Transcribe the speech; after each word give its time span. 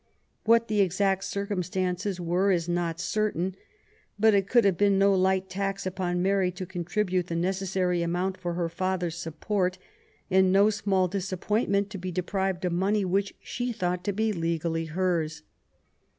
What 0.45 0.67
the 0.67 0.81
exact 0.81 1.25
circumstances 1.25 2.19
were 2.19 2.51
is 2.51 2.67
not 2.67 2.99
certain; 2.99 3.55
but 4.17 4.33
it 4.33 4.47
could 4.49 4.65
have 4.65 4.75
been 4.75 4.97
no 4.97 5.13
light 5.13 5.47
tax 5.47 5.85
upon 5.85 6.23
Mary 6.23 6.49
to 6.53 6.65
contribute 6.65 7.27
the 7.27 7.35
necessary 7.35 8.01
amount 8.01 8.35
for 8.35 8.53
her 8.55 8.67
father's 8.67 9.13
support, 9.19 9.77
and 10.31 10.51
no 10.51 10.71
small 10.71 11.07
disappointment 11.07 11.91
to 11.91 11.99
be 11.99 12.11
deprived 12.11 12.65
of 12.65 12.73
money 12.73 13.05
which 13.05 13.35
she 13.43 13.71
thought 13.71 14.03
to 14.05 14.11
be 14.11 14.33
legally 14.33 14.85
hers. 14.85 15.43